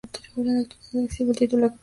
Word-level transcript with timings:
En 0.35 0.45
la 0.47 0.61
actualidad 0.61 1.03
exhibe 1.05 1.29
el 1.29 1.35
título 1.35 1.35
de 1.35 1.35
"Capital 1.35 1.59
valona 1.59 1.59
del 1.59 1.63
agua". 1.73 1.79